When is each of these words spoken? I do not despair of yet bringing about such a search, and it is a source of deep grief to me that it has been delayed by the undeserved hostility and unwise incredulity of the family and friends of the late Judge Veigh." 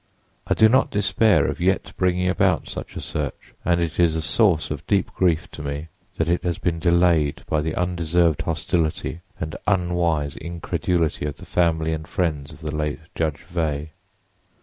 I 0.47 0.55
do 0.55 0.67
not 0.67 0.89
despair 0.89 1.45
of 1.45 1.61
yet 1.61 1.93
bringing 1.95 2.27
about 2.27 2.67
such 2.67 2.95
a 2.95 3.01
search, 3.01 3.53
and 3.63 3.79
it 3.79 3.99
is 3.99 4.15
a 4.15 4.21
source 4.23 4.71
of 4.71 4.83
deep 4.87 5.11
grief 5.13 5.51
to 5.51 5.61
me 5.61 5.89
that 6.17 6.27
it 6.27 6.41
has 6.43 6.57
been 6.57 6.79
delayed 6.79 7.43
by 7.45 7.61
the 7.61 7.75
undeserved 7.75 8.41
hostility 8.41 9.21
and 9.39 9.55
unwise 9.67 10.35
incredulity 10.35 11.25
of 11.27 11.37
the 11.37 11.45
family 11.45 11.93
and 11.93 12.07
friends 12.07 12.51
of 12.51 12.61
the 12.61 12.73
late 12.75 12.99
Judge 13.13 13.43
Veigh." 13.43 13.89